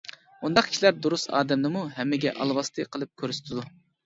ئۇنداق 0.47 0.69
كىشىلەر 0.71 0.95
دۇرۇس 1.05 1.25
ئادەمنىمۇ 1.41 1.83
ھەممىگە 1.99 2.33
ئالۋاستى 2.47 2.89
قىلىپ 2.97 3.15
كۆرسىتىدۇ. 3.25 3.69